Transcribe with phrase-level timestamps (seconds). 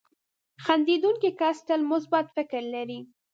[0.63, 2.99] •خندېدونکی کس تل مثبت فکر لري.